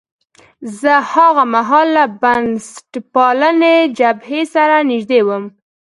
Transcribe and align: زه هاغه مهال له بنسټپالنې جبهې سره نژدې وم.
زه 0.79 0.93
هاغه 1.11 1.43
مهال 1.53 1.87
له 1.97 2.05
بنسټپالنې 2.21 3.75
جبهې 3.97 4.41
سره 4.55 4.75
نژدې 4.91 5.21
وم. 5.27 5.43